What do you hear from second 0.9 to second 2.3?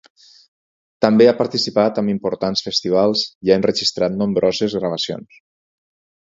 També ha participat amb